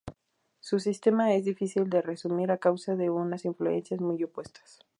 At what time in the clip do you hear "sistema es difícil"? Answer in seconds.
0.79-1.87